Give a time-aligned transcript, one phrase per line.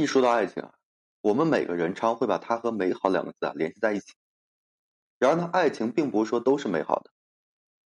[0.00, 0.74] 一说到爱情啊，
[1.20, 4.14] 我们每个人常会把它和美好两个字啊联系在一起。
[5.18, 7.10] 然而呢，爱情并不是说都是美好的。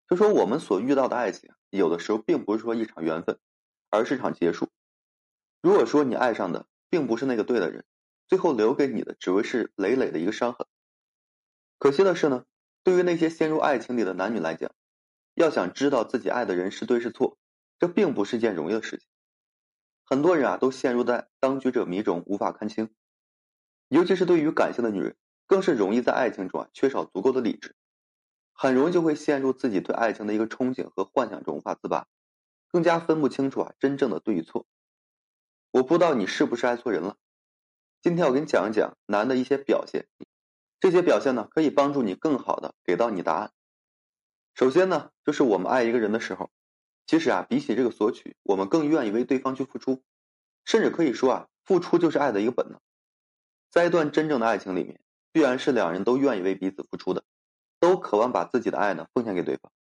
[0.08, 3.38] 就说我们所遇到的爱情，有的时候并不是说一场缘分，
[3.92, 4.70] 而是场结束。
[5.62, 7.86] 如果说你爱上的并不是那个对的人，
[8.28, 10.66] 最后留给你的只会是累累的一个伤痕。
[11.78, 12.46] 可惜的是呢，
[12.84, 14.72] 对于那些陷入爱情里的男女来讲，
[15.36, 17.38] 要想知道自己爱的人是对是错，
[17.78, 19.08] 这并不是件容易的事情。
[20.10, 22.90] 很多人啊都陷入在当局者迷中无法看清，
[23.90, 27.76] 尤其是对于感性的女人，更是容易在爱情中啊缺少足够的理智，
[28.52, 32.08] 很容易就会陷入自己对爱情的一个憧憬和幻想中无法自拔，
[32.72, 34.66] 更加分不清楚啊真正的对与错。
[35.70, 37.16] 我不知道你是不是爱错人了。
[38.02, 40.08] 今天我给你讲一讲男的一些表现，
[40.80, 43.52] 这些表现呢可以帮助你更好的给到你答案。
[44.56, 46.50] 首先呢，就是我们爱一个人的时候，
[47.10, 50.04] 其实啊，比起这个索取，我们更愿意为对方去付出，
[50.64, 52.80] 甚至可以说啊，付出就是爱的一个本能。
[53.72, 57.24] 在一段真正的爱情里面，必然是两人都愿意为彼此付出的，
[57.80, 59.72] 都渴望把自己的爱呢奉献给对方。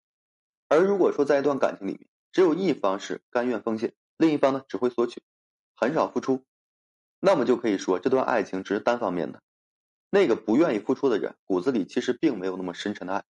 [0.69, 5.20] 而如果说在一段感情里面，只有一方是甘愿奉献，另一方呢只会索取，
[5.77, 6.47] 很少付出。
[7.20, 9.42] 那么就可以说，这段爱情只是单方面的。
[10.08, 13.25] 那个不愿意付出的人，骨子里其实并没有那么深沉的爱。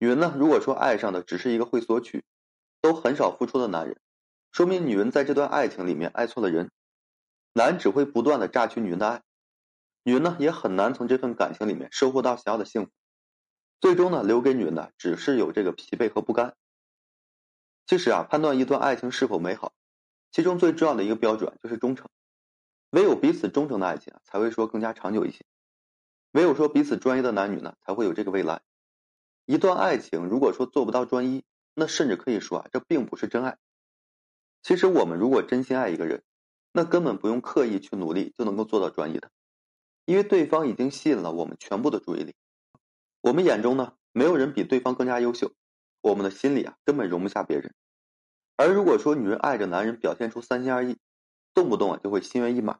[0.00, 2.24] 女人呢，如果说爱上的只是一个会索取、
[2.86, 3.98] 都很少付出的男人，
[4.52, 6.70] 说明女人在这段爱情里面爱错了人。
[7.52, 9.22] 男只会不断的榨取女人的爱，
[10.04, 12.92] 女人呢也很难从这份感情里面收获到想要的幸福。
[13.80, 16.54] 最终呢，留给女人的只是有这个疲惫和不甘。
[17.88, 19.72] 其实啊，判断一段爱情是否美好，
[20.30, 22.08] 其中最重要的一个标准就是忠诚。
[22.90, 25.44] 唯有彼此忠诚的爱情啊，才会说更加长久一些。
[26.30, 28.62] 唯有说彼此专一的男女呢，才会有这个未来。
[29.44, 31.42] 一段爱情如果说做不到专一，
[31.78, 33.58] 那甚至可以说啊，这并不是真爱。
[34.62, 36.22] 其实我们如果真心爱一个人，
[36.72, 39.30] 那根本不用刻意去努力就能够做到专一的，
[40.06, 42.34] 因为对方已经吸引了我们全部的注意力。
[43.20, 45.52] 我们眼中呢，没有人比对方更加优秀，
[46.00, 47.74] 我们的心里啊，根本容不下别人。
[48.56, 50.96] 而如果说女人爱着男人，表现出三心二意，
[51.52, 52.78] 动不动啊就会心猿意马。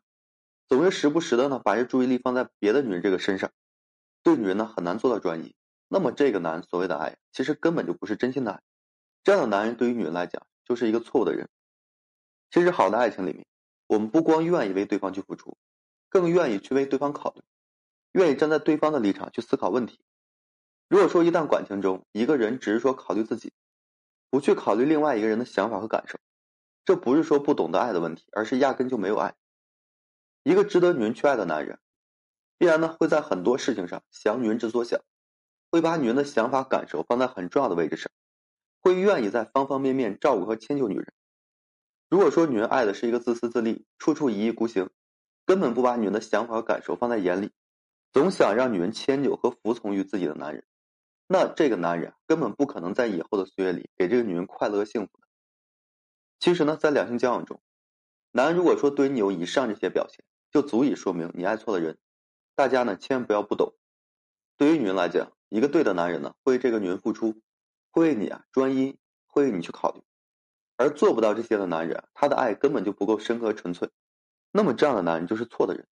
[0.68, 3.52] 总是时不时的呢，把这注意力放在别的女人这个身上，
[4.22, 5.54] 对女人呢很难做到专一。
[5.88, 8.60] 那么这个男所谓的爱，其实根本就不是真心的爱。
[9.26, 11.48] 这样的男人对于女人来讲，就是一个错误的人。
[12.48, 13.44] 其实好的爱情里面，
[13.88, 15.58] 我们不光愿意为对方去付出，
[16.08, 17.42] 更愿意去为对方考虑，
[18.12, 19.98] 愿意站在对方的立场去思考问题。
[20.88, 23.52] 如果说一旦感情中一个人只是说考虑自己，
[24.30, 26.20] 不去考虑另外一个人的想法和感受，
[26.84, 29.34] 这不是说不懂得爱的问题，而是压根就没有爱。
[30.44, 31.80] 一个值得女人去爱的男人，
[32.58, 35.00] 必然呢会在很多事情上想女人之所想，
[35.72, 38.08] 会把女人的想法感受放在很重要的位置上，
[38.86, 41.12] 会愿意在方方面面照顾和迁就女人。
[42.08, 44.90] 如果说女人爱的是一个自私自利、处处一意孤行，
[45.44, 47.50] 根本不把女人的想法和感受放在眼里，
[48.12, 50.64] 总想让女人迁就和服从于自己的男人，
[51.26, 55.26] 那这个男人根本不可能在以后的岁月里给这个女人快乐和幸福的。
[56.38, 57.60] 其实呢，在两性交往中，
[58.30, 61.98] 男人如果说对你有以上这些表现，就足以说明你爱错了人。
[62.54, 63.74] 大家呢千万不要不懂。
[64.56, 67.34] 对于女人来讲，一个对的男人呢会为这个女人付出，
[67.96, 70.02] 会为你啊专一，会为你去考虑。
[70.76, 73.88] 而做不到这些的男人，他的爱根本就不够深刻纯粹。
[74.52, 75.88] 那么这样的男人就是错的人。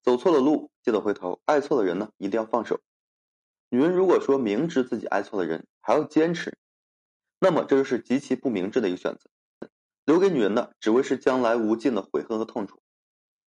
[0.00, 2.80] 走错了路记得回头，爱错了人呢一定要放手。
[3.68, 6.56] 女人如果说明知自己爱错了人还要坚持，
[7.38, 9.28] 那么这就是极其不明智的一个选择。
[10.06, 12.80] 留给女人的只会是将来无尽的悔恨和痛楚。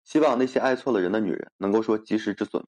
[0.02, 2.66] 希望那些爱错了人的女人能够说及时止损。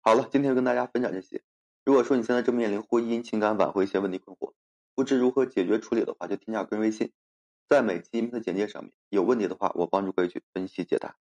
[0.00, 1.44] 好了，今天就跟大家分享这些。
[1.88, 4.52] 如果说你现在正面临婚姻、情感挽回一些问题困惑，
[4.94, 7.12] 不知如何解决处理的话，就添加个人微信，
[7.66, 8.92] 在每期音频的简介上面。
[9.08, 11.16] 有问题的话，我帮助各位去分析解答。